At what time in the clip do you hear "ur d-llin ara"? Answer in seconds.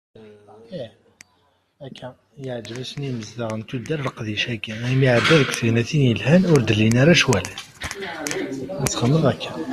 6.51-7.13